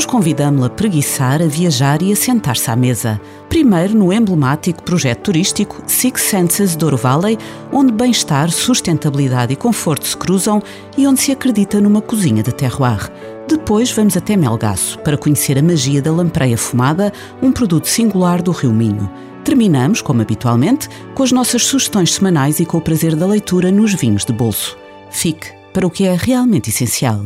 Hoje 0.00 0.08
convidamos-la 0.08 0.68
a 0.68 0.70
preguiçar, 0.70 1.42
a 1.42 1.46
viajar 1.46 2.00
e 2.00 2.10
a 2.10 2.16
sentar-se 2.16 2.70
à 2.70 2.74
mesa. 2.74 3.20
Primeiro 3.50 3.94
no 3.94 4.10
emblemático 4.10 4.82
projeto 4.82 5.24
turístico 5.24 5.82
Six 5.86 6.22
Senses 6.22 6.74
Douro 6.74 6.96
Valley, 6.96 7.36
onde 7.70 7.92
bem-estar, 7.92 8.50
sustentabilidade 8.50 9.52
e 9.52 9.56
conforto 9.56 10.06
se 10.06 10.16
cruzam 10.16 10.62
e 10.96 11.06
onde 11.06 11.20
se 11.20 11.32
acredita 11.32 11.82
numa 11.82 12.00
cozinha 12.00 12.42
de 12.42 12.50
terroir. 12.50 13.12
Depois 13.46 13.92
vamos 13.92 14.16
até 14.16 14.38
Melgaço 14.38 14.98
para 15.00 15.18
conhecer 15.18 15.58
a 15.58 15.62
magia 15.62 16.00
da 16.00 16.10
lampreia 16.10 16.56
fumada, 16.56 17.12
um 17.42 17.52
produto 17.52 17.86
singular 17.86 18.40
do 18.40 18.52
Rio 18.52 18.72
Minho. 18.72 19.10
Terminamos, 19.44 20.00
como 20.00 20.22
habitualmente, 20.22 20.88
com 21.14 21.22
as 21.22 21.30
nossas 21.30 21.64
sugestões 21.64 22.14
semanais 22.14 22.58
e 22.58 22.64
com 22.64 22.78
o 22.78 22.80
prazer 22.80 23.14
da 23.14 23.26
leitura 23.26 23.70
nos 23.70 23.92
vinhos 23.92 24.24
de 24.24 24.32
bolso. 24.32 24.78
Fique 25.10 25.48
para 25.74 25.86
o 25.86 25.90
que 25.90 26.06
é 26.06 26.16
realmente 26.18 26.70
essencial. 26.70 27.20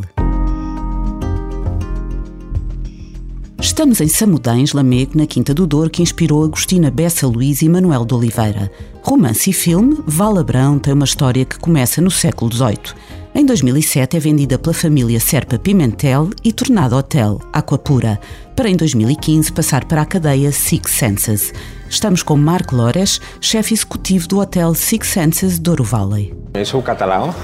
Estamos 3.65 3.99
em 4.03 4.09
Samudães, 4.09 4.75
Lamego, 4.75 5.17
na 5.17 5.27
Quinta 5.27 5.55
do 5.55 5.67
Douro, 5.67 5.89
que 5.89 6.03
inspirou 6.03 6.45
Agostina 6.45 6.91
Bessa 6.91 7.27
Luís 7.27 7.63
e 7.63 7.69
Manuel 7.69 8.05
de 8.05 8.13
Oliveira. 8.13 8.71
Romance 9.03 9.49
e 9.49 9.55
filme, 9.55 9.97
Valabrão 10.07 10.79
tem 10.79 10.93
uma 10.93 11.07
história 11.07 11.47
que 11.47 11.59
começa 11.59 12.03
no 12.03 12.11
século 12.11 12.53
XVIII. 12.53 12.95
Em 13.35 13.47
2007 13.47 14.19
é 14.19 14.21
vendida 14.21 14.59
pela 14.59 14.75
família 14.75 15.19
Serpa 15.19 15.59
Pimentel 15.59 16.29
e 16.45 16.53
tornada 16.53 16.95
hotel 16.95 17.41
Aquapura, 17.55 18.21
para 18.55 18.69
em 18.69 18.77
2015 18.77 19.51
passar 19.51 19.87
para 19.87 20.03
a 20.03 20.07
cadeia 20.07 20.53
Six 20.53 20.91
Senses. 20.91 21.53
Estamos 21.89 22.23
com 22.23 22.37
Marco 22.37 22.77
Lores, 22.77 23.19
chefe 23.41 23.73
executivo 23.73 24.29
do 24.29 24.41
hotel 24.41 24.75
Six 24.75 25.09
Senses 25.09 25.59
Douro 25.59 25.85
Valley. 25.85 26.35
Eu 26.53 26.67
sou 26.67 26.83
catalão, 26.83 27.35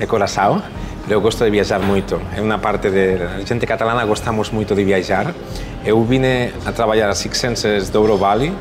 de 0.00 0.06
coração, 0.08 0.60
Eu 1.10 1.20
gosto 1.20 1.42
de 1.42 1.50
viajar 1.50 1.82
moito. 1.82 2.22
É 2.30 2.38
unha 2.38 2.62
parte 2.62 2.86
de... 2.86 3.18
A 3.18 3.42
xente 3.42 3.66
catalana 3.66 4.06
gostamos 4.06 4.54
moito 4.54 4.78
de 4.78 4.86
viajar. 4.86 5.34
Eu 5.82 5.98
vine 6.06 6.54
a 6.62 6.70
traballar 6.70 7.10
a 7.10 7.18
Six 7.18 7.34
Senses 7.34 7.90
do 7.90 8.06
Valley 8.14 8.54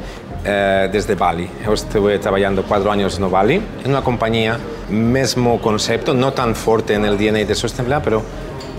eh, 0.43 0.89
desde 0.91 1.13
Bali. 1.13 1.45
Eu 1.61 1.77
estive 1.77 2.17
traballando 2.17 2.65
4 2.65 2.89
anos 2.89 3.21
no 3.21 3.29
Bali, 3.29 3.61
en 3.85 3.93
unha 3.93 4.01
compañía, 4.01 4.57
mesmo 4.89 5.61
concepto, 5.61 6.17
non 6.17 6.33
tan 6.33 6.57
forte 6.57 6.97
en 6.97 7.05
el 7.05 7.21
DNA 7.21 7.45
de 7.45 7.53
sostenibilidade, 7.53 8.01
pero 8.01 8.25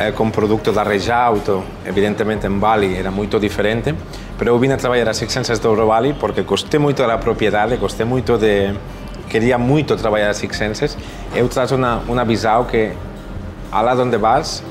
eh, 0.03 0.11
con 0.19 0.35
produto 0.35 0.75
da 0.75 0.83
Rejauto, 0.83 1.87
evidentemente 1.87 2.51
en 2.51 2.59
Bali 2.59 2.99
era 2.99 3.15
moito 3.15 3.39
diferente, 3.39 3.95
pero 4.35 4.51
eu 4.51 4.59
vine 4.59 4.75
a 4.75 4.83
traballar 4.83 5.07
a 5.07 5.15
Six 5.15 5.31
Senses 5.31 5.63
do 5.63 5.71
Euro 5.71 5.87
porque 6.19 6.43
gostei 6.43 6.83
moito 6.83 7.07
da 7.07 7.23
propiedade, 7.23 7.79
gostei 7.79 8.03
moito 8.03 8.35
de... 8.35 8.75
Quería 9.31 9.63
moito 9.63 9.95
traballar 9.95 10.35
a 10.35 10.35
Six 10.35 10.59
Senses. 10.59 10.99
Eu 11.31 11.47
trazo 11.47 11.79
unha, 11.79 12.03
unha 12.11 12.27
visão 12.27 12.67
que 12.67 12.99
lá 13.73 13.95
onde 13.95 14.17
vas, 14.19 14.63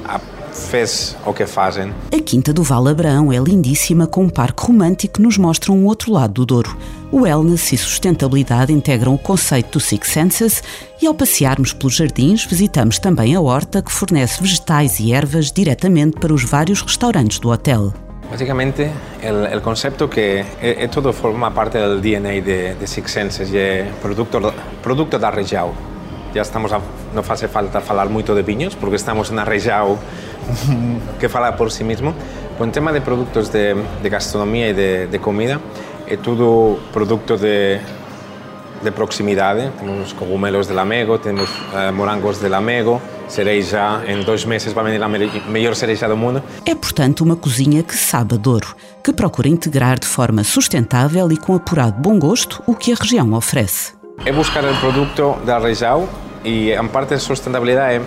fez 0.51 1.15
o 1.25 1.33
que 1.33 1.45
fazem. 1.45 1.93
A 2.11 2.21
Quinta 2.21 2.51
do 2.51 2.63
Val 2.63 2.87
Abrão 2.87 3.31
é 3.31 3.37
lindíssima 3.37 4.07
com 4.07 4.23
um 4.23 4.29
parque 4.29 4.65
romântico 4.65 5.15
que 5.15 5.21
nos 5.21 5.37
mostra 5.37 5.71
um 5.71 5.85
outro 5.85 6.11
lado 6.11 6.33
do 6.33 6.45
Douro. 6.45 6.77
O 7.11 7.21
wellness 7.21 7.71
e 7.73 7.77
sustentabilidade 7.77 8.71
integram 8.71 9.13
o 9.13 9.17
conceito 9.17 9.73
do 9.73 9.79
Six 9.79 10.07
Senses 10.09 10.63
e 11.01 11.07
ao 11.07 11.13
passearmos 11.13 11.73
pelos 11.73 11.95
jardins 11.95 12.45
visitamos 12.45 12.99
também 12.99 13.35
a 13.35 13.41
horta 13.41 13.81
que 13.81 13.91
fornece 13.91 14.41
vegetais 14.41 14.99
e 14.99 15.13
ervas 15.13 15.51
diretamente 15.51 16.19
para 16.19 16.33
os 16.33 16.43
vários 16.43 16.81
restaurantes 16.81 17.39
do 17.39 17.49
hotel. 17.49 17.93
Básicamente, 18.29 18.91
el, 19.23 19.47
el 19.47 19.61
concepto 19.61 20.07
que 20.07 20.45
é, 20.61 20.83
é 20.83 20.87
todo 20.87 21.11
forma 21.11 21.49
parte 21.49 21.79
do 21.79 21.99
DNA 21.99 22.41
de, 22.41 22.75
de 22.75 22.85
Six 22.85 23.11
Senses 23.11 23.51
e 23.51 23.57
é 23.57 23.91
produto, 23.99 24.53
produto 24.83 25.17
da 25.17 25.31
região. 25.31 25.73
Já 26.33 26.41
estamos 26.41 26.71
a, 26.71 26.79
não 27.13 27.23
faz 27.23 27.41
falta 27.43 27.81
falar 27.81 28.07
muito 28.07 28.35
de 28.35 28.43
vinhos, 28.43 28.75
porque 28.75 28.95
estamos 28.95 29.31
na 29.31 29.43
região 29.43 29.97
que 31.19 31.27
fala 31.27 31.51
por 31.53 31.71
si 31.71 31.83
mesmo. 31.83 32.13
Com 32.57 32.69
tema 32.69 32.91
de 32.91 33.01
produtos 33.01 33.49
de, 33.49 33.73
de 33.73 34.09
gastronomia 34.09 34.69
e 34.69 34.73
de, 34.73 35.07
de 35.07 35.19
comida, 35.19 35.59
é 36.05 36.17
tudo 36.17 36.79
produto 36.91 37.37
de, 37.37 37.79
de 38.83 38.91
proximidade. 38.91 39.71
Temos 39.79 40.13
cogumelos 40.13 40.67
de 40.67 40.73
Lamego, 40.73 41.17
temos 41.17 41.49
uh, 41.49 41.93
morangos 41.93 42.39
de 42.39 42.49
Lamego, 42.49 43.01
cereja, 43.27 44.03
em 44.07 44.23
dois 44.23 44.43
meses 44.45 44.73
vai 44.73 44.83
vender 44.83 45.03
a 45.03 45.07
melhor 45.07 45.75
cereja 45.75 46.07
do 46.07 46.17
mundo. 46.17 46.43
É, 46.65 46.75
portanto, 46.75 47.21
uma 47.21 47.35
cozinha 47.35 47.83
que 47.83 47.95
sabe 47.95 48.35
a 48.35 48.37
Douro, 48.37 48.75
que 49.03 49.13
procura 49.13 49.47
integrar 49.47 49.99
de 49.99 50.07
forma 50.07 50.43
sustentável 50.43 51.31
e 51.31 51.37
com 51.37 51.55
apurado 51.55 52.01
bom 52.01 52.19
gosto 52.19 52.61
o 52.67 52.75
que 52.75 52.91
a 52.91 52.95
região 52.95 53.33
oferece. 53.33 53.98
É 54.25 54.31
buscar 54.31 54.63
o 54.65 54.75
produto 54.79 55.37
da 55.45 55.57
região 55.59 56.07
e, 56.43 56.71
em 56.71 56.87
parte, 56.87 57.13
a 57.13 57.19
sustentabilidade 57.19 58.03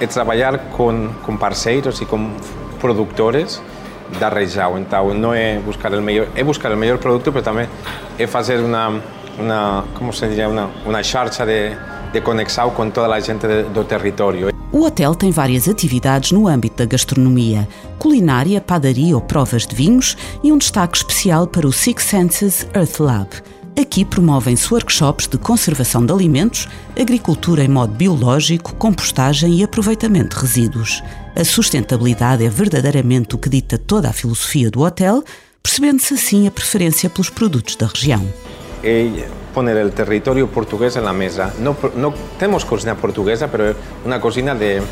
é, 0.00 0.06
trabalhar 0.06 0.58
com 0.70 1.36
parceiros 1.38 2.00
e 2.00 2.06
com 2.06 2.30
produtores 2.80 3.62
da 4.18 4.28
região. 4.28 4.78
Então, 4.78 5.12
não 5.14 5.34
é 5.34 5.58
buscar 5.58 5.92
o 5.92 6.02
melhor, 6.02 6.28
é 6.34 6.44
buscar 6.44 6.72
o 6.72 6.76
melhor 6.76 6.98
produto, 6.98 7.32
mas 7.32 7.42
também 7.42 7.68
é 8.18 8.26
fazer 8.26 8.58
uma, 8.58 9.00
uma 9.38 9.84
como 9.94 10.12
se 10.12 10.26
diria, 10.28 10.48
uma, 10.48 10.70
uma 10.84 11.02
charcha 11.02 11.44
de, 11.44 11.76
de 12.12 12.20
conexão 12.20 12.70
com 12.70 12.90
toda 12.90 13.14
a 13.14 13.20
gente 13.20 13.46
do 13.74 13.84
território. 13.84 14.52
O 14.70 14.84
hotel 14.84 15.14
tem 15.14 15.30
várias 15.30 15.68
atividades 15.68 16.32
no 16.32 16.48
âmbito 16.48 16.76
da 16.76 16.86
gastronomia, 16.86 17.68
culinária, 17.98 18.60
padaria 18.60 19.14
ou 19.14 19.20
provas 19.20 19.66
de 19.66 19.74
vinhos 19.74 20.16
e 20.42 20.50
um 20.50 20.56
destaque 20.56 20.96
especial 20.96 21.46
para 21.46 21.66
o 21.66 21.72
Six 21.72 22.04
Senses 22.04 22.66
Earth 22.74 22.98
Lab. 22.98 23.28
Aqui 23.80 24.04
promovem-se 24.04 24.72
workshops 24.72 25.26
de 25.26 25.38
conservação 25.38 26.04
de 26.04 26.12
alimentos, 26.12 26.68
agricultura 26.98 27.64
em 27.64 27.68
modo 27.68 27.94
biológico, 27.94 28.74
compostagem 28.74 29.54
e 29.54 29.64
aproveitamento 29.64 30.36
de 30.36 30.42
resíduos. 30.42 31.02
A 31.34 31.42
sustentabilidade 31.42 32.44
é 32.44 32.50
verdadeiramente 32.50 33.34
o 33.34 33.38
que 33.38 33.48
dita 33.48 33.78
toda 33.78 34.10
a 34.10 34.12
filosofia 34.12 34.70
do 34.70 34.82
hotel, 34.82 35.24
percebendo-se 35.62 36.12
assim 36.12 36.46
a 36.46 36.50
preferência 36.50 37.08
pelos 37.08 37.30
produtos 37.30 37.74
da 37.76 37.86
região. 37.86 38.22
É 38.84 39.26
poner 39.54 39.86
o 39.86 39.90
território 39.90 40.46
português 40.48 40.94
na 40.96 41.12
mesa. 41.12 41.54
Não, 41.58 41.74
não 41.96 42.12
temos 42.38 42.64
cozinha 42.64 42.94
portuguesa, 42.94 43.48
mas 43.50 43.60
é 43.60 43.74
uma 44.04 44.18
cozinha 44.18 44.54
de, 44.54 44.82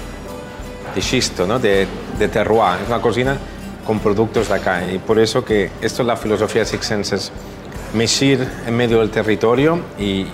de 0.94 1.02
xisto, 1.02 1.44
de, 1.58 1.86
de 2.18 2.28
terroir. 2.28 2.80
É 2.82 2.86
uma 2.86 3.00
cozinha 3.00 3.38
com 3.84 3.98
produtos 3.98 4.48
da 4.48 4.58
cá. 4.58 4.82
E 4.82 4.98
por 4.98 5.18
isso 5.18 5.42
que 5.42 5.70
isto 5.82 6.00
é 6.02 6.12
a 6.12 6.16
filosofia 6.16 6.64
Six 6.64 6.86
Senses 6.86 7.32
mexer 7.94 8.48
em 8.66 8.70
meio 8.70 9.00
do 9.00 9.08
território 9.08 9.84
e, 9.98 10.26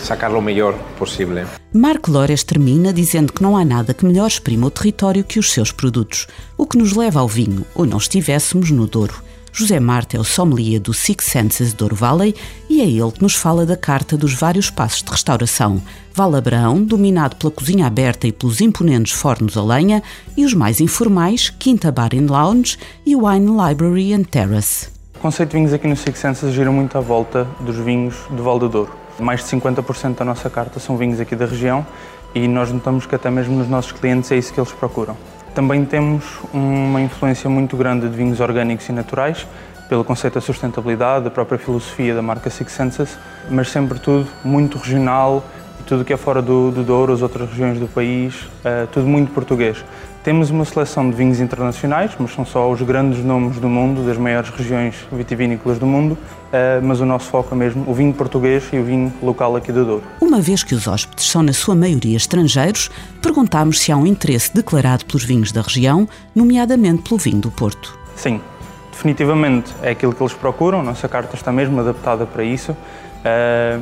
sacar 0.00 0.32
o 0.32 0.40
melhor 0.40 0.74
possível. 0.98 1.46
Marco 1.72 2.10
Lores 2.10 2.42
termina 2.42 2.92
dizendo 2.92 3.32
que 3.32 3.42
não 3.42 3.56
há 3.56 3.64
nada 3.64 3.92
que 3.92 4.06
melhor 4.06 4.26
exprima 4.26 4.66
o 4.66 4.70
território 4.70 5.24
que 5.24 5.38
os 5.38 5.52
seus 5.52 5.72
produtos, 5.72 6.26
o 6.56 6.66
que 6.66 6.78
nos 6.78 6.92
leva 6.92 7.20
ao 7.20 7.28
vinho, 7.28 7.66
ou 7.74 7.84
não 7.84 7.98
estivéssemos 7.98 8.70
no 8.70 8.86
Douro. 8.86 9.22
José 9.52 9.80
Marte 9.80 10.16
é 10.16 10.20
o 10.20 10.24
sommelier 10.24 10.78
do 10.78 10.94
Six 10.94 11.24
Senses 11.24 11.72
Douro 11.72 11.96
Valley 11.96 12.34
e 12.68 12.80
é 12.80 12.84
ele 12.84 13.10
que 13.10 13.22
nos 13.22 13.34
fala 13.34 13.66
da 13.66 13.76
carta 13.76 14.16
dos 14.16 14.32
vários 14.32 14.70
passos 14.70 15.02
de 15.02 15.10
restauração. 15.10 15.82
Valabrão, 16.14 16.82
dominado 16.82 17.36
pela 17.36 17.50
cozinha 17.50 17.86
aberta 17.86 18.28
e 18.28 18.32
pelos 18.32 18.60
imponentes 18.60 19.12
fornos 19.12 19.56
a 19.56 19.62
lenha, 19.62 20.02
e 20.36 20.44
os 20.44 20.54
mais 20.54 20.80
informais, 20.80 21.50
Quinta 21.50 21.90
Bar 21.90 22.10
and 22.14 22.30
Lounge 22.30 22.78
e 23.04 23.16
Wine 23.16 23.50
Library 23.50 24.12
and 24.14 24.24
Terrace. 24.24 24.97
O 25.18 25.20
conceito 25.20 25.50
de 25.50 25.56
vinhos 25.56 25.72
aqui 25.72 25.88
no 25.88 25.96
Six 25.96 26.16
Senses 26.16 26.54
gira 26.54 26.70
muito 26.70 26.96
à 26.96 27.00
volta 27.00 27.44
dos 27.58 27.74
vinhos 27.74 28.14
do 28.30 28.40
Val 28.40 28.56
do 28.56 28.68
Douro. 28.68 28.92
Mais 29.18 29.40
de 29.40 29.46
50% 29.46 30.14
da 30.14 30.24
nossa 30.24 30.48
carta 30.48 30.78
são 30.78 30.96
vinhos 30.96 31.18
aqui 31.18 31.34
da 31.34 31.44
região 31.44 31.84
e 32.32 32.46
nós 32.46 32.70
notamos 32.70 33.04
que 33.04 33.16
até 33.16 33.28
mesmo 33.28 33.56
nos 33.56 33.68
nossos 33.68 33.90
clientes 33.90 34.30
é 34.30 34.36
isso 34.36 34.54
que 34.54 34.60
eles 34.60 34.70
procuram. 34.70 35.16
Também 35.56 35.84
temos 35.84 36.22
uma 36.54 37.00
influência 37.00 37.50
muito 37.50 37.76
grande 37.76 38.08
de 38.08 38.16
vinhos 38.16 38.38
orgânicos 38.38 38.88
e 38.88 38.92
naturais, 38.92 39.44
pelo 39.88 40.04
conceito 40.04 40.34
da 40.34 40.40
sustentabilidade, 40.40 41.24
da 41.24 41.30
própria 41.32 41.58
filosofia 41.58 42.14
da 42.14 42.22
marca 42.22 42.48
Six 42.48 42.70
Senses, 42.70 43.18
mas 43.50 43.70
sempre 43.70 43.98
tudo 43.98 44.28
muito 44.44 44.78
regional 44.78 45.42
tudo 45.88 46.04
que 46.04 46.12
é 46.12 46.16
fora 46.18 46.42
do, 46.42 46.70
do 46.70 46.84
Douro, 46.84 47.14
as 47.14 47.22
outras 47.22 47.48
regiões 47.48 47.80
do 47.80 47.88
país, 47.88 48.34
uh, 48.34 48.86
tudo 48.92 49.06
muito 49.06 49.32
português. 49.32 49.82
Temos 50.22 50.50
uma 50.50 50.66
seleção 50.66 51.08
de 51.08 51.16
vinhos 51.16 51.40
internacionais, 51.40 52.10
mas 52.18 52.32
são 52.32 52.44
só 52.44 52.70
os 52.70 52.82
grandes 52.82 53.24
nomes 53.24 53.58
do 53.58 53.68
mundo, 53.68 54.04
das 54.04 54.18
maiores 54.18 54.50
regiões 54.50 54.94
vitivinícolas 55.10 55.78
do 55.78 55.86
mundo, 55.86 56.18
eh, 56.52 56.80
mas 56.82 57.00
o 57.00 57.06
nosso 57.06 57.30
foco 57.30 57.54
é 57.54 57.56
mesmo 57.56 57.88
o 57.88 57.94
vinho 57.94 58.12
português 58.12 58.68
e 58.72 58.78
o 58.78 58.84
vinho 58.84 59.10
local 59.22 59.56
aqui 59.56 59.72
do 59.72 59.86
Douro. 59.86 60.02
Uma 60.20 60.40
vez 60.40 60.62
que 60.62 60.74
os 60.74 60.86
hóspedes 60.86 61.30
são 61.30 61.42
na 61.42 61.54
sua 61.54 61.74
maioria 61.74 62.16
estrangeiros, 62.16 62.90
perguntámos 63.22 63.80
se 63.80 63.90
há 63.90 63.96
um 63.96 64.04
interesse 64.04 64.52
declarado 64.52 65.06
pelos 65.06 65.24
vinhos 65.24 65.50
da 65.50 65.62
região, 65.62 66.06
nomeadamente 66.34 67.08
pelo 67.08 67.18
vinho 67.18 67.40
do 67.40 67.50
Porto. 67.50 67.96
Sim, 68.14 68.36
de 68.36 68.42
definitivamente 68.90 69.72
é 69.82 69.90
aquilo 69.90 70.12
que 70.12 70.22
eles 70.22 70.34
procuram, 70.34 70.82
nossa 70.82 71.08
carta 71.08 71.36
está 71.36 71.50
mesmo 71.50 71.80
adaptada 71.80 72.26
para 72.26 72.44
isso. 72.44 72.72
Uh, 72.72 73.80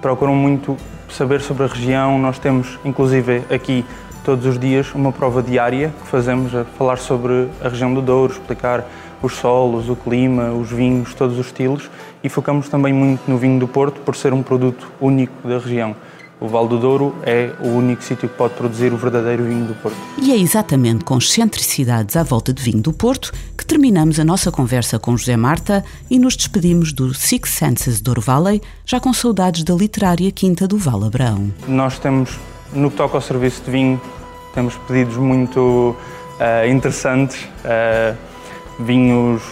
procuram 0.00 0.34
muito 0.34 0.76
saber 1.08 1.40
sobre 1.40 1.64
a 1.64 1.66
região, 1.66 2.18
nós 2.18 2.38
temos 2.38 2.78
inclusive 2.84 3.42
aqui 3.50 3.84
todos 4.24 4.44
os 4.46 4.58
dias 4.58 4.94
uma 4.94 5.10
prova 5.10 5.42
diária 5.42 5.92
que 6.00 6.06
fazemos 6.06 6.54
a 6.54 6.64
falar 6.64 6.98
sobre 6.98 7.48
a 7.62 7.68
região 7.68 7.92
do 7.92 8.02
Douro, 8.02 8.32
explicar 8.32 8.84
os 9.22 9.34
solos, 9.34 9.88
o 9.88 9.96
clima, 9.96 10.50
os 10.52 10.70
vinhos, 10.70 11.14
todos 11.14 11.38
os 11.38 11.46
estilos 11.46 11.90
e 12.22 12.28
focamos 12.28 12.68
também 12.68 12.92
muito 12.92 13.28
no 13.28 13.36
vinho 13.36 13.58
do 13.58 13.66
Porto 13.66 14.00
por 14.00 14.14
ser 14.14 14.32
um 14.32 14.42
produto 14.42 14.90
único 15.00 15.48
da 15.48 15.58
região. 15.58 15.96
O 16.40 16.46
Val 16.46 16.68
do 16.68 16.78
Douro 16.78 17.16
é 17.24 17.52
o 17.60 17.68
único 17.68 18.02
sítio 18.02 18.28
que 18.28 18.36
pode 18.36 18.54
produzir 18.54 18.92
o 18.92 18.96
verdadeiro 18.96 19.44
vinho 19.44 19.66
do 19.66 19.74
Porto. 19.74 19.96
E 20.22 20.30
é 20.32 20.36
exatamente 20.36 21.04
com 21.04 21.18
excentricidades 21.18 22.16
à 22.16 22.22
volta 22.22 22.52
de 22.52 22.62
vinho 22.62 22.80
do 22.80 22.92
Porto 22.92 23.32
que 23.56 23.66
terminamos 23.66 24.20
a 24.20 24.24
nossa 24.24 24.52
conversa 24.52 25.00
com 25.00 25.16
José 25.16 25.36
Marta 25.36 25.84
e 26.08 26.16
nos 26.16 26.36
despedimos 26.36 26.92
do 26.92 27.12
Six 27.12 27.50
Senses 27.50 28.00
Douro 28.00 28.20
Valley, 28.20 28.62
já 28.86 29.00
com 29.00 29.12
saudades 29.12 29.64
da 29.64 29.74
literária 29.74 30.30
Quinta 30.30 30.68
do 30.68 30.78
Val 30.78 31.02
Abrão. 31.02 31.52
Nós 31.66 31.98
temos, 31.98 32.38
no 32.72 32.88
que 32.88 32.96
toca 32.96 33.16
ao 33.16 33.20
serviço 33.20 33.62
de 33.64 33.72
vinho, 33.72 34.00
temos 34.54 34.76
pedidos 34.86 35.16
muito 35.16 35.58
uh, 35.58 36.70
interessantes, 36.70 37.42
uh, 37.64 38.16
vinhos, 38.78 39.42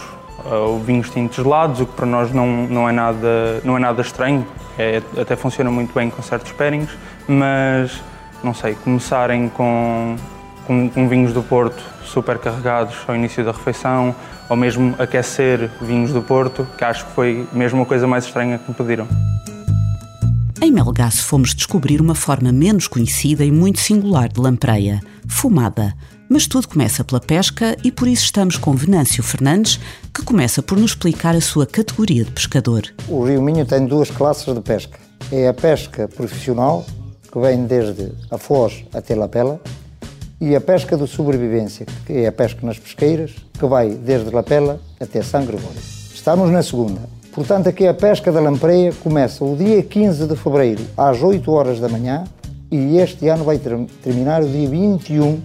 uh, 0.47 0.79
vinhos 0.79 1.09
tintos 1.09 1.35
gelados, 1.35 1.81
o 1.81 1.85
que 1.85 1.93
para 1.93 2.05
nós 2.05 2.31
não, 2.31 2.47
não, 2.67 2.89
é, 2.89 2.91
nada, 2.91 3.61
não 3.63 3.77
é 3.77 3.79
nada 3.79 4.01
estranho, 4.01 4.45
é, 4.77 5.01
até 5.19 5.35
funciona 5.35 5.69
muito 5.69 5.93
bem 5.93 6.09
com 6.09 6.21
certos 6.21 6.51
pairings, 6.51 6.89
mas 7.27 8.01
não 8.43 8.53
sei, 8.53 8.75
começarem 8.75 9.49
com, 9.49 10.15
com, 10.65 10.89
com, 10.89 11.07
vinhos 11.07 11.33
do 11.33 11.41
Porto 11.41 11.83
super 12.03 12.37
carregados 12.37 12.95
ao 13.07 13.15
início 13.15 13.43
da 13.43 13.51
refeição, 13.51 14.15
ou 14.49 14.55
mesmo 14.55 14.95
aquecer 14.97 15.69
vinhos 15.81 16.13
do 16.13 16.21
Porto, 16.21 16.67
que 16.77 16.83
acho 16.83 17.05
que 17.05 17.11
foi 17.11 17.47
mesmo 17.51 17.81
a 17.81 17.85
coisa 17.85 18.07
mais 18.07 18.25
estranha 18.25 18.57
que 18.57 18.69
me 18.69 18.75
pediram. 18.75 19.07
Em 20.59 20.71
Melgaço 20.71 21.21
fomos 21.23 21.53
descobrir 21.53 22.01
uma 22.01 22.15
forma 22.15 22.51
menos 22.51 22.87
conhecida 22.87 23.45
e 23.45 23.51
muito 23.51 23.79
singular 23.79 24.27
de 24.27 24.39
lampreia, 24.39 24.99
fumada. 25.27 25.93
Mas 26.27 26.47
tudo 26.47 26.67
começa 26.67 27.03
pela 27.03 27.21
pesca 27.21 27.77
e 27.83 27.91
por 27.91 28.07
isso 28.07 28.23
estamos 28.23 28.57
com 28.57 28.73
Venâncio 28.73 29.21
Fernandes, 29.21 29.79
que 30.11 30.23
começa 30.23 30.63
por 30.63 30.77
nos 30.77 30.91
explicar 30.91 31.35
a 31.35 31.41
sua 31.41 31.67
categoria 31.67 32.25
de 32.25 32.31
pescador. 32.31 32.83
O 33.07 33.23
Rio 33.23 33.41
Minho 33.41 33.65
tem 33.65 33.85
duas 33.85 34.09
classes 34.09 34.51
de 34.51 34.59
pesca. 34.59 34.97
É 35.31 35.47
a 35.47 35.53
pesca 35.53 36.07
profissional, 36.07 36.83
que 37.31 37.39
vem 37.39 37.65
desde 37.65 38.11
a 38.31 38.37
Foz 38.39 38.83
até 38.93 39.15
Lapela, 39.15 39.61
e 40.41 40.55
a 40.55 40.61
pesca 40.61 40.97
de 40.97 41.07
sobrevivência, 41.07 41.85
que 42.05 42.13
é 42.13 42.27
a 42.27 42.31
pesca 42.31 42.65
nas 42.65 42.79
pesqueiras, 42.79 43.35
que 43.53 43.65
vai 43.67 43.89
desde 43.91 44.31
Lapela 44.31 44.81
até 44.99 45.21
São 45.21 45.45
Gregório. 45.45 45.79
Estamos 46.13 46.49
na 46.49 46.63
segunda. 46.63 47.16
Portanto, 47.37 47.69
aqui 47.69 47.85
a 47.85 47.93
pesca 47.93 48.31
da 48.31 48.39
lampreia 48.39 48.91
começa 49.03 49.45
o 49.45 49.55
dia 49.55 49.83
15 49.83 50.25
de 50.25 50.35
fevereiro, 50.35 50.83
às 50.97 51.21
8 51.21 51.51
horas 51.51 51.79
da 51.79 51.87
manhã, 51.87 52.23
e 52.71 52.97
este 52.97 53.27
ano 53.27 53.43
vai 53.43 53.59
ter, 53.59 53.77
terminar 54.01 54.41
o 54.41 54.47
dia 54.47 54.67
21 54.67 55.39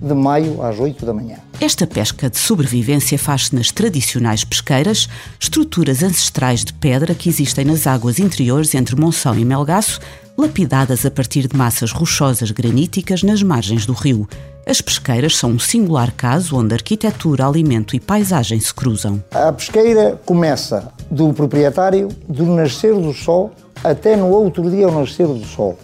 de 0.00 0.14
maio 0.14 0.62
às 0.62 0.78
8 0.78 1.04
da 1.04 1.12
manhã. 1.12 1.36
Esta 1.60 1.86
pesca 1.86 2.30
de 2.30 2.38
sobrevivência 2.38 3.18
faz-se 3.18 3.54
nas 3.54 3.72
tradicionais 3.72 4.44
pesqueiras, 4.44 5.08
estruturas 5.40 6.02
ancestrais 6.02 6.64
de 6.64 6.72
pedra 6.72 7.14
que 7.14 7.28
existem 7.28 7.64
nas 7.64 7.86
águas 7.86 8.18
interiores 8.18 8.74
entre 8.74 8.94
Monção 8.94 9.36
e 9.38 9.44
Melgaço, 9.44 10.00
lapidadas 10.36 11.04
a 11.04 11.10
partir 11.10 11.48
de 11.48 11.56
massas 11.56 11.90
rochosas 11.90 12.52
graníticas 12.52 13.24
nas 13.24 13.42
margens 13.42 13.84
do 13.84 13.92
rio. 13.92 14.28
As 14.64 14.80
pesqueiras 14.80 15.36
são 15.36 15.50
um 15.50 15.58
singular 15.58 16.12
caso 16.12 16.56
onde 16.56 16.74
arquitetura, 16.74 17.46
alimento 17.46 17.96
e 17.96 18.00
paisagem 18.00 18.60
se 18.60 18.72
cruzam. 18.72 19.22
A 19.32 19.52
pesqueira 19.52 20.20
começa 20.24 20.92
do 21.10 21.32
proprietário 21.32 22.08
do 22.28 22.44
nascer 22.46 22.94
do 22.94 23.12
sol 23.12 23.50
até 23.82 24.14
no 24.14 24.28
outro 24.28 24.70
dia 24.70 24.86
ao 24.86 24.92
nascer 24.92 25.26
do 25.26 25.44
sol. 25.44 25.76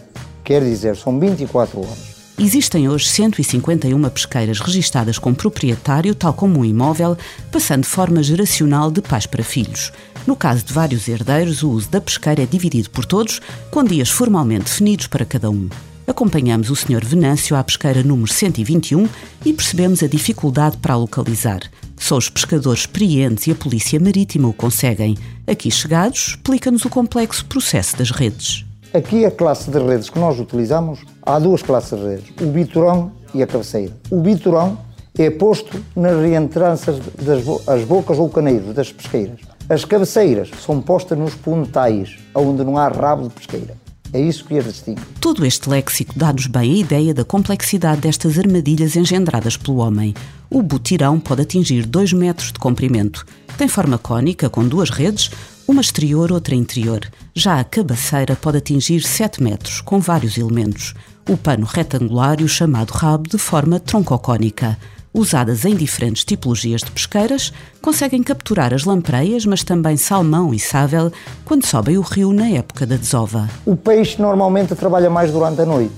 Quer 0.43 0.61
dizer, 0.61 0.95
são 0.95 1.19
24 1.19 1.79
horas. 1.79 2.14
Existem 2.37 2.89
hoje 2.89 3.07
151 3.07 4.09
pesqueiras 4.09 4.59
registadas 4.59 5.17
com 5.17 5.33
proprietário, 5.33 6.13
tal 6.13 6.33
como 6.33 6.59
um 6.59 6.65
imóvel, 6.65 7.17
passando 7.49 7.83
de 7.83 7.89
forma 7.89 8.21
geracional 8.21 8.91
de 8.91 9.01
pais 9.01 9.25
para 9.25 9.41
filhos. 9.41 9.93
No 10.27 10.35
caso 10.35 10.65
de 10.65 10.73
vários 10.73 11.07
herdeiros, 11.07 11.63
o 11.63 11.69
uso 11.69 11.89
da 11.89 12.01
pesqueira 12.01 12.43
é 12.43 12.45
dividido 12.45 12.89
por 12.89 13.05
todos, 13.05 13.39
com 13.71 13.85
dias 13.85 14.09
formalmente 14.09 14.65
definidos 14.65 15.07
para 15.07 15.23
cada 15.23 15.49
um. 15.49 15.69
Acompanhamos 16.05 16.69
o 16.69 16.75
Sr. 16.75 17.05
Venâncio 17.05 17.55
à 17.55 17.63
pesqueira 17.63 18.03
número 18.03 18.31
121 18.31 19.07
e 19.45 19.53
percebemos 19.53 20.03
a 20.03 20.07
dificuldade 20.07 20.77
para 20.77 20.93
a 20.93 20.97
localizar. 20.97 21.61
Só 21.97 22.17
os 22.17 22.29
pescadores 22.29 22.81
experientes 22.81 23.47
e 23.47 23.51
a 23.51 23.55
Polícia 23.55 23.99
Marítima 23.99 24.49
o 24.49 24.53
conseguem. 24.53 25.17
Aqui 25.47 25.71
chegados, 25.71 26.31
explica-nos 26.31 26.83
o 26.83 26.89
complexo 26.89 27.45
processo 27.45 27.95
das 27.97 28.11
redes. 28.11 28.64
Aqui 28.95 29.25
a 29.25 29.31
classe 29.31 29.69
de 29.69 29.77
redes 29.77 30.09
que 30.09 30.17
nós 30.17 30.39
utilizamos, 30.39 30.99
há 31.21 31.37
duas 31.37 31.61
classes 31.61 31.99
de 31.99 32.05
redes, 32.05 32.33
o 32.39 32.45
biturão 32.45 33.11
e 33.33 33.43
a 33.43 33.47
cabeceira. 33.47 33.91
O 34.09 34.21
biturão 34.21 34.77
é 35.17 35.29
posto 35.29 35.83
nas 35.93 36.15
reentranças 36.15 37.01
das 37.21 37.43
as 37.67 37.83
bocas 37.83 38.17
ou 38.17 38.29
caneiros 38.29 38.73
das 38.73 38.93
pesqueiras. 38.93 39.41
As 39.67 39.83
cabeceiras 39.83 40.49
são 40.65 40.79
postas 40.81 41.17
nos 41.17 41.35
pontais, 41.35 42.15
onde 42.33 42.63
não 42.63 42.77
há 42.77 42.87
rabo 42.87 43.23
de 43.23 43.33
pesqueira. 43.33 43.75
É 44.13 44.21
isso 44.21 44.45
que 44.45 44.57
as 44.57 44.63
distingue. 44.63 45.01
Todo 45.19 45.45
este 45.45 45.69
léxico 45.69 46.13
dá-nos 46.15 46.47
bem 46.47 46.75
a 46.75 46.77
ideia 46.77 47.13
da 47.13 47.25
complexidade 47.25 47.99
destas 47.99 48.39
armadilhas 48.39 48.95
engendradas 48.95 49.57
pelo 49.57 49.79
homem. 49.79 50.13
O 50.49 50.61
butirão 50.61 51.19
pode 51.19 51.41
atingir 51.41 51.85
2 51.85 52.13
metros 52.13 52.53
de 52.53 52.59
comprimento. 52.59 53.25
Tem 53.57 53.67
forma 53.67 53.97
cônica, 53.97 54.49
com 54.49 54.65
duas 54.65 54.89
redes, 54.89 55.31
uma 55.67 55.81
exterior, 55.81 56.31
outra 56.31 56.55
interior. 56.55 57.01
Já 57.33 57.59
a 57.59 57.63
cabaceira 57.63 58.35
pode 58.35 58.57
atingir 58.57 59.01
7 59.01 59.41
metros, 59.41 59.81
com 59.81 59.99
vários 59.99 60.37
elementos. 60.37 60.93
O 61.27 61.35
pano 61.35 61.65
retangular 61.65 62.39
e 62.39 62.43
o 62.43 62.47
chamado 62.47 62.91
rabo 62.91 63.27
de 63.27 63.37
forma 63.37 63.79
troncocónica. 63.79 64.77
Usadas 65.11 65.65
em 65.65 65.75
diferentes 65.75 66.23
tipologias 66.23 66.81
de 66.81 66.91
pesqueiras, 66.91 67.51
conseguem 67.81 68.21
capturar 68.21 68.73
as 68.73 68.83
lampreias, 68.83 69.45
mas 69.45 69.63
também 69.63 69.97
salmão 69.97 70.53
e 70.53 70.59
sável, 70.59 71.11
quando 71.43 71.65
sobem 71.65 71.97
o 71.97 72.01
rio 72.01 72.31
na 72.33 72.47
época 72.49 72.85
da 72.85 72.97
desova. 72.97 73.49
O 73.65 73.75
peixe 73.75 74.21
normalmente 74.21 74.75
trabalha 74.75 75.09
mais 75.09 75.31
durante 75.31 75.61
a 75.61 75.65
noite. 75.65 75.95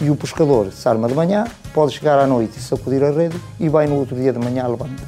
E 0.00 0.08
o 0.08 0.16
pescador 0.16 0.72
se 0.72 0.88
arma 0.88 1.08
de 1.08 1.14
manhã, 1.14 1.44
pode 1.74 1.92
chegar 1.92 2.18
à 2.18 2.26
noite 2.26 2.58
e 2.58 2.62
sacudir 2.62 3.02
a 3.04 3.10
rede 3.10 3.36
e 3.58 3.68
vai 3.68 3.86
no 3.86 3.96
outro 3.96 4.16
dia 4.16 4.32
de 4.32 4.38
manhã 4.38 4.66
levanta. 4.66 5.02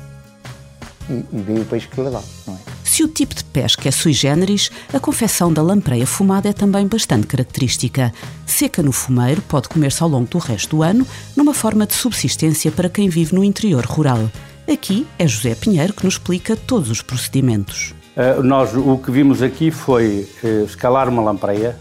E, 1.09 1.25
e 1.33 1.41
vê 1.41 1.61
o 1.61 1.64
peixe 1.64 1.88
que 1.88 2.00
lhe 2.00 2.11
dá, 2.11 2.21
não 2.47 2.55
é? 2.55 2.72
Se 2.93 3.03
o 3.03 3.09
tipo 3.09 3.35
de 3.35 3.43
pesca 3.43 3.89
é 3.89 3.91
sui 3.91 4.13
generis, 4.13 4.71
a 4.93 5.01
confecção 5.01 5.51
da 5.51 5.63
lampreia 5.63 6.07
fumada 6.07 6.51
é 6.51 6.53
também 6.53 6.87
bastante 6.87 7.27
característica. 7.27 8.13
Seca 8.45 8.83
no 8.83 8.93
fumeiro, 8.93 9.41
pode 9.49 9.67
comer-se 9.71 10.03
ao 10.03 10.11
longo 10.11 10.29
do 10.29 10.37
resto 10.37 10.77
do 10.77 10.83
ano, 10.83 11.07
numa 11.35 11.55
forma 11.55 11.87
de 11.87 11.95
subsistência 11.95 12.71
para 12.71 12.91
quem 12.91 13.09
vive 13.09 13.35
no 13.35 13.43
interior 13.43 13.87
rural. 13.87 14.31
Aqui 14.71 15.07
é 15.19 15.27
José 15.27 15.55
Pinheiro 15.55 15.95
que 15.95 16.05
nos 16.05 16.17
explica 16.17 16.55
todos 16.55 16.91
os 16.91 17.01
procedimentos. 17.01 17.95
Uh, 18.15 18.43
nós 18.43 18.75
o 18.75 18.99
que 18.99 19.11
vimos 19.11 19.41
aqui 19.41 19.71
foi 19.71 20.29
uh, 20.45 20.67
escalar 20.67 21.09
uma 21.09 21.23
lampreia 21.23 21.79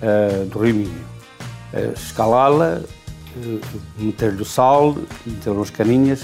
uh, 0.00 0.46
do 0.46 0.60
Rio 0.60 0.76
Minho. 0.76 1.04
Escalá-la, 1.96 2.80
meter-lhe 3.98 4.40
o 4.40 4.44
sal, 4.44 4.96
meter 5.26 5.50
umas 5.50 5.70
caninhas 5.70 6.22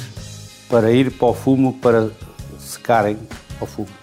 para 0.68 0.92
ir 0.92 1.10
para 1.10 1.26
o 1.26 1.34
fumo 1.34 1.72
para 1.80 2.10
secarem 2.60 3.18
ao 3.60 3.66
fumo 3.66 3.99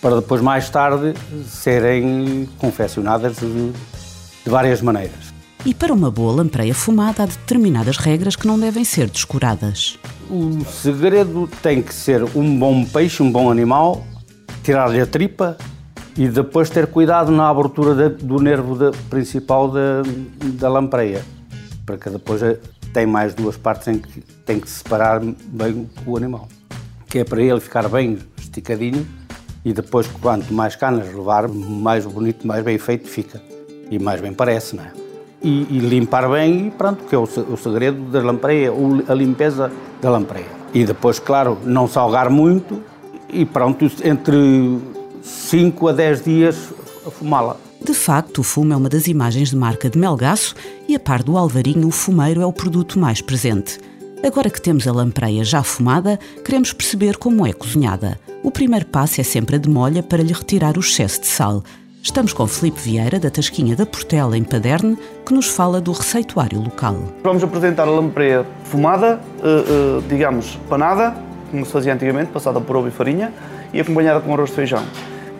para 0.00 0.16
depois, 0.16 0.40
mais 0.40 0.70
tarde, 0.70 1.14
serem 1.46 2.48
confeccionadas 2.58 3.36
de, 3.38 3.72
de 3.72 4.50
várias 4.50 4.80
maneiras. 4.80 5.32
E 5.66 5.74
para 5.74 5.92
uma 5.92 6.10
boa 6.10 6.32
lampreia 6.32 6.74
fumada 6.74 7.24
há 7.24 7.26
determinadas 7.26 7.96
regras 7.96 8.36
que 8.36 8.46
não 8.46 8.58
devem 8.58 8.84
ser 8.84 9.10
descuradas. 9.10 9.98
O 10.30 10.64
segredo 10.64 11.48
tem 11.62 11.82
que 11.82 11.92
ser 11.92 12.22
um 12.36 12.58
bom 12.58 12.84
peixe, 12.84 13.22
um 13.22 13.30
bom 13.30 13.50
animal, 13.50 14.06
tirar-lhe 14.62 15.00
a 15.00 15.06
tripa 15.06 15.56
e 16.16 16.28
depois 16.28 16.70
ter 16.70 16.86
cuidado 16.86 17.32
na 17.32 17.48
abertura 17.48 17.94
de, 17.94 18.24
do 18.24 18.40
nervo 18.40 18.76
de, 18.76 18.96
principal 19.08 19.68
da, 19.70 20.02
da 20.54 20.68
lampreia, 20.68 21.24
para 21.84 21.96
que 21.96 22.08
depois 22.08 22.42
eh, 22.42 22.58
tem 22.92 23.06
mais 23.06 23.34
duas 23.34 23.56
partes 23.56 23.88
em 23.88 23.98
que 23.98 24.20
tem 24.46 24.60
que 24.60 24.70
separar 24.70 25.20
bem 25.20 25.88
o 26.06 26.16
animal, 26.16 26.48
que 27.08 27.18
é 27.18 27.24
para 27.24 27.42
ele 27.42 27.60
ficar 27.60 27.88
bem 27.88 28.18
esticadinho 28.38 29.06
e 29.68 29.72
depois, 29.74 30.06
quanto 30.06 30.50
mais 30.54 30.74
canas 30.76 31.14
levar, 31.14 31.46
mais 31.46 32.06
bonito, 32.06 32.46
mais 32.46 32.64
bem 32.64 32.78
feito 32.78 33.06
fica. 33.06 33.38
E 33.90 33.98
mais 33.98 34.18
bem 34.18 34.32
parece, 34.32 34.74
não 34.74 34.82
é? 34.82 34.92
E, 35.42 35.66
e 35.70 35.78
limpar 35.78 36.26
bem, 36.30 36.68
e 36.68 36.70
pronto, 36.70 37.04
que 37.04 37.14
é 37.14 37.18
o, 37.18 37.24
o 37.24 37.56
segredo 37.56 38.00
da 38.10 38.20
lampreia, 38.20 38.72
a 39.06 39.14
limpeza 39.14 39.70
da 40.00 40.08
lampreia. 40.08 40.46
E 40.72 40.86
depois, 40.86 41.18
claro, 41.18 41.58
não 41.64 41.86
salgar 41.86 42.30
muito 42.30 42.82
e 43.28 43.44
pronto, 43.44 43.84
entre 44.02 44.78
5 45.22 45.88
a 45.88 45.92
10 45.92 46.24
dias 46.24 46.56
fumá-la. 47.10 47.56
De 47.84 47.92
facto, 47.92 48.38
o 48.38 48.42
fumo 48.42 48.72
é 48.72 48.76
uma 48.76 48.88
das 48.88 49.06
imagens 49.06 49.50
de 49.50 49.56
marca 49.56 49.90
de 49.90 49.98
Melgaço 49.98 50.54
e, 50.88 50.96
a 50.96 51.00
par 51.00 51.22
do 51.22 51.36
Alvarinho, 51.36 51.88
o 51.88 51.90
fumeiro 51.90 52.40
é 52.40 52.46
o 52.46 52.52
produto 52.54 52.98
mais 52.98 53.20
presente. 53.20 53.78
Agora 54.24 54.50
que 54.50 54.60
temos 54.60 54.86
a 54.88 54.92
lampreia 54.92 55.44
já 55.44 55.62
fumada, 55.62 56.18
queremos 56.44 56.72
perceber 56.72 57.16
como 57.16 57.46
é 57.46 57.52
cozinhada. 57.52 58.18
O 58.42 58.50
primeiro 58.50 58.84
passo 58.86 59.20
é 59.20 59.24
sempre 59.24 59.56
a 59.56 59.58
demolha 59.58 60.02
para 60.02 60.22
lhe 60.22 60.32
retirar 60.32 60.76
o 60.76 60.80
excesso 60.80 61.20
de 61.20 61.28
sal. 61.28 61.62
Estamos 62.02 62.32
com 62.32 62.46
Felipe 62.46 62.80
Vieira, 62.80 63.20
da 63.20 63.30
Tasquinha 63.30 63.76
da 63.76 63.86
Portela, 63.86 64.36
em 64.36 64.42
Paderne, 64.42 64.98
que 65.24 65.32
nos 65.32 65.46
fala 65.46 65.80
do 65.80 65.92
receituário 65.92 66.60
local. 66.60 66.96
Vamos 67.22 67.44
apresentar 67.44 67.86
a 67.86 67.90
lampreia 67.90 68.44
fumada, 68.64 69.20
eh, 69.42 69.64
eh, 69.68 70.02
digamos, 70.08 70.58
panada, 70.68 71.16
como 71.50 71.64
se 71.64 71.70
fazia 71.70 71.94
antigamente, 71.94 72.32
passada 72.32 72.60
por 72.60 72.76
ovo 72.76 72.88
e 72.88 72.90
farinha, 72.90 73.32
e 73.72 73.80
acompanhada 73.80 74.20
com 74.20 74.34
arroz 74.34 74.50
de 74.50 74.56
feijão. 74.56 74.82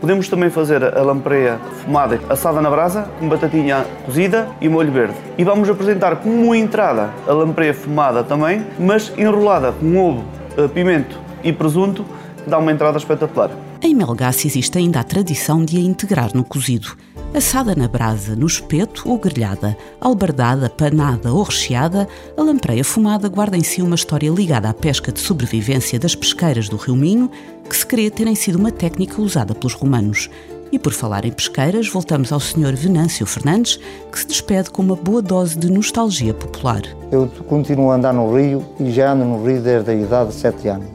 Podemos 0.01 0.29
também 0.29 0.49
fazer 0.49 0.85
a 0.97 1.03
lampreia 1.03 1.59
fumada 1.83 2.21
assada 2.29 2.61
na 2.61 2.71
brasa, 2.71 3.09
com 3.19 3.29
batatinha 3.29 3.85
cozida 4.07 4.49
e 4.61 4.69
molho 4.69 4.93
verde. 4.93 5.15
E 5.37 5.43
vamos 5.43 5.69
apresentar 5.69 6.17
como 6.17 6.55
entrada 6.55 7.11
a 7.27 7.33
lampreia 7.33 7.75
fumada 7.75 8.23
também, 8.23 8.65
mas 8.79 9.13
enrolada 9.19 9.73
com 9.73 9.97
ovo, 9.97 10.25
eh, 10.57 10.69
pimento 10.69 11.19
e 11.43 11.53
presunto, 11.53 12.05
dá 12.49 12.59
uma 12.59 12.73
entrada 12.73 12.99
espetacular. 12.99 13.51
Em 13.81 13.95
Melgaço 13.95 14.47
existe 14.47 14.79
ainda 14.79 15.01
a 15.01 15.05
tradição 15.05 15.65
de 15.65 15.77
a 15.77 15.81
integrar 15.81 16.31
no 16.35 16.43
cozido. 16.43 16.97
Assada 17.35 17.75
na 17.75 17.87
brasa, 17.87 18.35
no 18.35 18.47
espeto 18.47 19.09
ou 19.09 19.19
grelhada, 19.19 19.77
albardada, 20.01 20.71
panada 20.71 21.33
ou 21.33 21.43
recheada, 21.43 22.09
a 22.37 22.43
lampreia 22.43 22.83
fumada 22.83 23.29
guarda 23.29 23.57
em 23.57 23.63
si 23.63 23.83
uma 23.83 23.95
história 23.95 24.31
ligada 24.31 24.69
à 24.69 24.75
pesca 24.75 25.13
de 25.13 25.21
sobrevivência 25.21 25.99
das 25.99 26.15
pesqueiras 26.15 26.69
do 26.69 26.77
Rio 26.77 26.97
Minho, 26.97 27.31
que 27.69 27.77
se 27.77 27.87
crê 27.87 28.11
terem 28.11 28.35
sido 28.35 28.59
uma 28.59 28.73
técnica 28.73 29.21
usada 29.21 29.55
pelos 29.55 29.75
romanos. 29.75 30.31
E 30.71 30.79
por 30.79 30.93
falar 30.93 31.25
em 31.25 31.33
pesqueiras, 31.33 31.89
voltamos 31.89 32.31
ao 32.31 32.41
Sr. 32.41 32.75
Venâncio 32.75 33.25
Fernandes, 33.27 33.79
que 34.11 34.19
se 34.19 34.27
despede 34.27 34.71
com 34.71 34.83
uma 34.83 34.97
boa 34.97 35.23
dose 35.23 35.59
de 35.59 35.71
nostalgia 35.71 36.35
popular. 36.35 36.83
Eu 37.11 37.29
continuo 37.47 37.91
a 37.91 37.95
andar 37.95 38.13
no 38.13 38.35
Rio 38.35 38.65
e 38.79 38.91
já 38.91 39.13
ando 39.13 39.25
no 39.25 39.47
Rio 39.47 39.63
desde 39.63 39.91
a 39.91 39.95
idade 39.95 40.31
de 40.31 40.35
7 40.37 40.69
anos, 40.69 40.89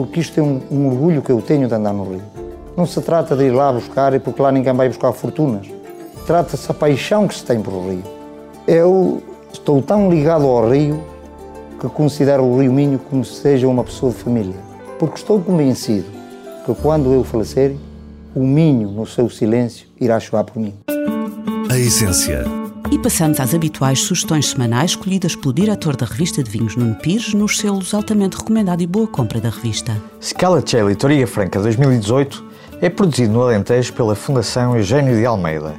porque 0.00 0.20
isto 0.20 0.40
é 0.40 0.42
um, 0.42 0.62
um 0.70 0.86
orgulho 0.86 1.20
que 1.20 1.30
eu 1.30 1.42
tenho 1.42 1.68
de 1.68 1.74
andar 1.74 1.92
no 1.92 2.04
Rio. 2.04 2.22
Não 2.74 2.86
se 2.86 2.98
trata 3.02 3.36
de 3.36 3.44
ir 3.44 3.50
lá 3.50 3.70
buscar, 3.70 4.18
porque 4.20 4.40
lá 4.40 4.50
ninguém 4.50 4.72
vai 4.72 4.88
buscar 4.88 5.12
fortunas. 5.12 5.66
Trata-se 6.26 6.66
da 6.66 6.72
paixão 6.72 7.28
que 7.28 7.34
se 7.34 7.44
tem 7.44 7.60
pelo 7.60 7.86
Rio. 7.90 8.02
Eu 8.66 9.22
estou 9.52 9.82
tão 9.82 10.10
ligado 10.10 10.46
ao 10.46 10.70
Rio 10.70 11.02
que 11.78 11.86
considero 11.90 12.44
o 12.44 12.58
Rio 12.58 12.72
Minho 12.72 12.98
como 12.98 13.22
se 13.22 13.42
seja 13.42 13.68
uma 13.68 13.84
pessoa 13.84 14.10
de 14.10 14.16
família. 14.16 14.56
Porque 14.98 15.16
estou 15.16 15.38
convencido 15.38 16.06
que 16.64 16.74
quando 16.76 17.12
eu 17.12 17.22
falecer, 17.22 17.76
o 18.34 18.40
Minho, 18.40 18.88
no 18.88 19.06
seu 19.06 19.28
silêncio, 19.28 19.86
irá 20.00 20.18
chorar 20.18 20.44
por 20.44 20.58
mim. 20.58 20.72
A 21.70 21.78
essência. 21.78 22.59
E 22.92 22.98
passamos 22.98 23.38
às 23.38 23.54
habituais 23.54 24.00
sugestões 24.00 24.48
semanais 24.48 24.90
escolhidas 24.90 25.36
pelo 25.36 25.54
diretor 25.54 25.94
da 25.94 26.04
revista 26.04 26.42
de 26.42 26.50
vinhos, 26.50 26.74
Nuno 26.74 26.96
Pires, 26.96 27.32
nos 27.32 27.56
selos 27.56 27.94
altamente 27.94 28.36
recomendado 28.36 28.82
e 28.82 28.86
boa 28.86 29.06
compra 29.06 29.40
da 29.40 29.48
revista. 29.48 29.96
Scala 30.20 30.60
Toriga 30.60 31.24
Franca 31.24 31.60
2018 31.60 32.44
é 32.80 32.90
produzido 32.90 33.32
no 33.32 33.42
Alentejo 33.42 33.92
pela 33.92 34.16
Fundação 34.16 34.76
Eugênio 34.76 35.16
de 35.16 35.24
Almeida. 35.24 35.76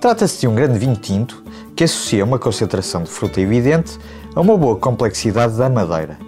Trata-se 0.00 0.40
de 0.40 0.48
um 0.48 0.54
grande 0.54 0.78
vinho 0.78 0.96
tinto 0.96 1.44
que 1.76 1.84
associa 1.84 2.24
uma 2.24 2.38
concentração 2.38 3.02
de 3.02 3.10
fruta 3.10 3.38
evidente 3.38 3.98
a 4.34 4.40
uma 4.40 4.56
boa 4.56 4.76
complexidade 4.76 5.58
da 5.58 5.68
madeira. 5.68 6.18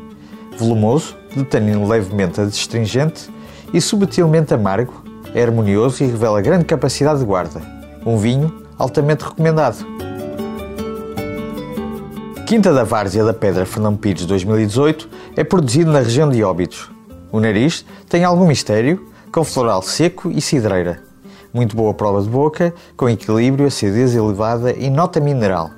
Volumoso, 0.59 1.17
de 1.35 1.45
tanino 1.45 1.89
levemente 1.89 2.43
adstringente 2.43 3.31
e 3.73 3.81
subtilmente 3.81 4.53
amargo, 4.53 5.03
é 5.35 5.43
harmonioso 5.43 6.05
e 6.05 6.07
revela 6.07 6.43
grande 6.43 6.67
capacidade 6.67 7.21
de 7.21 7.25
guarda. 7.25 7.63
Um 8.05 8.19
vinho 8.19 8.63
altamente 8.79 9.25
recomendado. 9.25 9.94
Quinta 12.55 12.73
da 12.73 12.85
Várzea 12.85 13.25
da 13.25 13.35
Pedra 13.35 13.67
Fernão 13.67 13.97
Pires 13.97 14.27
2018 14.27 15.09
é 15.35 15.43
produzido 15.43 15.91
na 15.91 15.99
região 15.99 16.31
de 16.31 16.41
Óbidos. 16.45 16.89
O 17.33 17.41
nariz 17.41 17.85
tem 18.09 18.23
algum 18.23 18.47
mistério, 18.47 19.09
com 19.33 19.43
floral 19.43 19.83
seco 19.83 20.31
e 20.31 20.41
cidreira. 20.41 21.03
Muito 21.53 21.75
boa 21.75 21.93
prova 21.93 22.23
de 22.23 22.29
boca, 22.29 22.73
com 22.97 23.09
equilíbrio, 23.09 23.67
acidez 23.67 24.15
elevada 24.15 24.71
e 24.71 24.89
nota 24.89 25.19
mineral. 25.19 25.73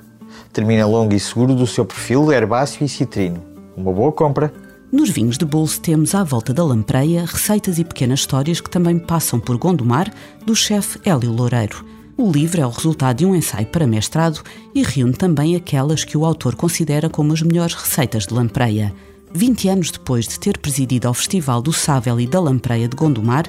Termina 0.53 0.85
longo 0.85 1.15
e 1.15 1.19
seguro 1.19 1.55
do 1.55 1.65
seu 1.65 1.83
perfil 1.83 2.31
herbáceo 2.31 2.85
e 2.85 2.87
citrino. 2.87 3.41
Uma 3.75 3.91
boa 3.91 4.11
compra. 4.11 4.53
Nos 4.91 5.09
vinhos 5.09 5.35
de 5.35 5.45
bolso 5.45 5.81
temos 5.81 6.13
à 6.13 6.23
volta 6.23 6.53
da 6.53 6.63
lampreia 6.63 7.21
receitas 7.25 7.79
e 7.79 7.83
pequenas 7.83 8.19
histórias 8.19 8.61
que 8.61 8.69
também 8.69 8.99
passam 8.99 9.39
por 9.39 9.57
Gondomar, 9.57 10.13
do 10.45 10.55
chefe 10.55 10.99
Hélio 11.03 11.31
Loureiro. 11.31 11.96
O 12.17 12.31
livro 12.31 12.59
é 12.59 12.65
o 12.65 12.71
resultado 12.71 13.17
de 13.17 13.27
um 13.27 13.35
ensaio 13.35 13.67
para 13.67 13.85
mestrado 13.85 14.41
e 14.73 14.81
reúne 14.81 15.13
também 15.13 15.55
aquelas 15.55 16.03
que 16.03 16.17
o 16.17 16.25
autor 16.25 16.55
considera 16.55 17.07
como 17.07 17.31
as 17.31 17.43
melhores 17.43 17.75
receitas 17.75 18.25
de 18.25 18.33
lampreia. 18.33 18.91
20 19.31 19.69
anos 19.69 19.91
depois 19.91 20.27
de 20.27 20.39
ter 20.39 20.57
presidido 20.57 21.07
ao 21.07 21.13
Festival 21.13 21.61
do 21.61 21.71
Sável 21.71 22.19
e 22.19 22.25
da 22.25 22.39
Lampreia 22.39 22.87
de 22.87 22.95
Gondomar, 22.95 23.45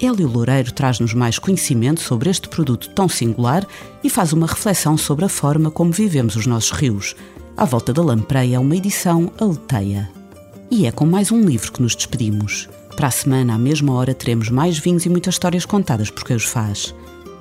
Hélio 0.00 0.28
Loureiro 0.28 0.72
traz-nos 0.72 1.12
mais 1.14 1.36
conhecimento 1.36 2.00
sobre 2.00 2.30
este 2.30 2.48
produto 2.48 2.90
tão 2.90 3.08
singular 3.08 3.66
e 4.04 4.08
faz 4.08 4.32
uma 4.32 4.46
reflexão 4.46 4.96
sobre 4.96 5.24
a 5.24 5.28
forma 5.28 5.68
como 5.68 5.90
vivemos 5.90 6.36
os 6.36 6.46
nossos 6.46 6.70
rios. 6.70 7.16
À 7.56 7.64
volta 7.64 7.92
da 7.92 8.04
Lampreia, 8.04 8.60
uma 8.60 8.76
edição 8.76 9.32
aleteia. 9.40 10.08
E 10.70 10.86
é 10.86 10.92
com 10.92 11.06
mais 11.06 11.32
um 11.32 11.40
livro 11.40 11.72
que 11.72 11.82
nos 11.82 11.96
despedimos. 11.96 12.68
Para 12.94 13.08
a 13.08 13.10
semana, 13.10 13.54
à 13.54 13.58
mesma 13.58 13.92
hora, 13.94 14.14
teremos 14.14 14.48
mais 14.48 14.78
vinhos 14.78 15.04
e 15.06 15.08
muitas 15.08 15.34
histórias 15.34 15.66
contadas 15.66 16.08
por 16.08 16.22
quem 16.22 16.36
os 16.36 16.44
faz. 16.44 16.94